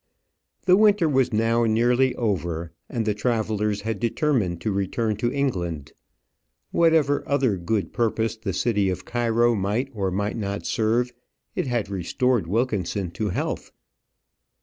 [0.65, 5.91] The winter was now nearly over, and the travellers had determined to return to England.
[6.71, 11.13] Whatever other good purpose the city of Cairo might or might not serve,
[11.55, 13.71] it had restored Wilkinson to health.